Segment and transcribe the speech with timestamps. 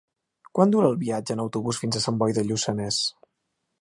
[0.59, 2.99] Quant dura el viatge en autobús fins a Sant Boi de Lluçanès?